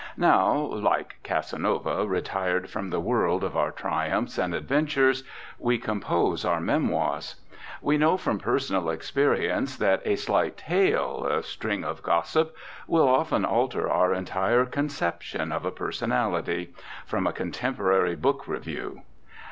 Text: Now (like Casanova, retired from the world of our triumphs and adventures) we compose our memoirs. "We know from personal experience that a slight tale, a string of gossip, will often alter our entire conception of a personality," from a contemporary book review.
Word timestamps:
Now 0.17 0.53
(like 0.55 1.17
Casanova, 1.21 2.07
retired 2.07 2.71
from 2.71 2.89
the 2.89 2.99
world 2.99 3.43
of 3.43 3.55
our 3.55 3.69
triumphs 3.71 4.39
and 4.39 4.55
adventures) 4.55 5.23
we 5.59 5.77
compose 5.77 6.43
our 6.43 6.59
memoirs. 6.59 7.35
"We 7.83 7.99
know 7.99 8.17
from 8.17 8.39
personal 8.39 8.89
experience 8.89 9.77
that 9.77 10.01
a 10.03 10.15
slight 10.15 10.57
tale, 10.57 11.27
a 11.27 11.43
string 11.43 11.83
of 11.83 12.01
gossip, 12.01 12.57
will 12.87 13.07
often 13.07 13.45
alter 13.45 13.91
our 13.91 14.11
entire 14.11 14.65
conception 14.65 15.51
of 15.51 15.65
a 15.67 15.71
personality," 15.71 16.73
from 17.05 17.27
a 17.27 17.31
contemporary 17.31 18.15
book 18.15 18.47
review. 18.47 19.03